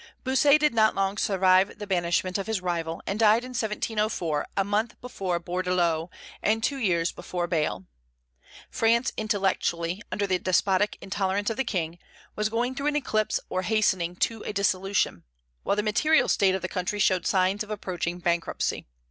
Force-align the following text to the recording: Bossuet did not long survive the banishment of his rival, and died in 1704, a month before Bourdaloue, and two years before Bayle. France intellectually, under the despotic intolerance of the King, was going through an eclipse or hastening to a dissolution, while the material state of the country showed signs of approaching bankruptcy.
Bossuet 0.23 0.57
did 0.59 0.73
not 0.73 0.95
long 0.95 1.15
survive 1.15 1.77
the 1.77 1.85
banishment 1.85 2.39
of 2.39 2.47
his 2.47 2.59
rival, 2.59 3.03
and 3.05 3.19
died 3.19 3.43
in 3.43 3.49
1704, 3.49 4.47
a 4.57 4.63
month 4.63 4.99
before 4.99 5.39
Bourdaloue, 5.39 6.09
and 6.41 6.63
two 6.63 6.77
years 6.79 7.11
before 7.11 7.45
Bayle. 7.45 7.85
France 8.71 9.13
intellectually, 9.15 10.01
under 10.11 10.25
the 10.25 10.39
despotic 10.39 10.97
intolerance 11.01 11.51
of 11.51 11.57
the 11.57 11.63
King, 11.63 11.99
was 12.35 12.49
going 12.49 12.73
through 12.73 12.87
an 12.87 12.95
eclipse 12.95 13.39
or 13.47 13.61
hastening 13.61 14.15
to 14.15 14.41
a 14.41 14.51
dissolution, 14.53 15.23
while 15.61 15.75
the 15.75 15.83
material 15.83 16.27
state 16.27 16.55
of 16.55 16.63
the 16.63 16.67
country 16.67 16.97
showed 16.97 17.27
signs 17.27 17.63
of 17.63 17.69
approaching 17.69 18.17
bankruptcy. 18.17 18.87